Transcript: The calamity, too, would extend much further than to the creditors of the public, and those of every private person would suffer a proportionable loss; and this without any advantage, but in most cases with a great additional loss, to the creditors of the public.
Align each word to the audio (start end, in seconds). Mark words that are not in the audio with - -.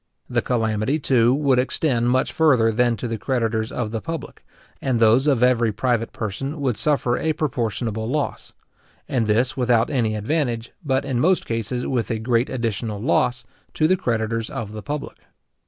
The 0.27 0.41
calamity, 0.41 0.97
too, 0.97 1.31
would 1.31 1.59
extend 1.59 2.09
much 2.09 2.33
further 2.33 2.71
than 2.71 2.97
to 2.97 3.07
the 3.07 3.19
creditors 3.19 3.71
of 3.71 3.91
the 3.91 4.01
public, 4.01 4.43
and 4.81 4.99
those 4.99 5.27
of 5.27 5.43
every 5.43 5.71
private 5.71 6.11
person 6.11 6.59
would 6.59 6.75
suffer 6.75 7.19
a 7.19 7.33
proportionable 7.33 8.07
loss; 8.09 8.51
and 9.07 9.27
this 9.27 9.55
without 9.55 9.91
any 9.91 10.15
advantage, 10.15 10.71
but 10.83 11.05
in 11.05 11.19
most 11.19 11.45
cases 11.45 11.85
with 11.85 12.09
a 12.09 12.17
great 12.17 12.49
additional 12.49 12.99
loss, 12.99 13.45
to 13.75 13.87
the 13.87 13.95
creditors 13.95 14.49
of 14.49 14.71
the 14.71 14.81
public. 14.81 15.17